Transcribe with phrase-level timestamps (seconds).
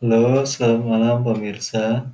[0.00, 2.08] Halo, selamat malam pemirsa.